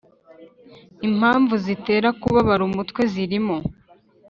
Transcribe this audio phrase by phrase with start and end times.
[1.07, 3.55] impamvu zitera kubabara umutwe zirimo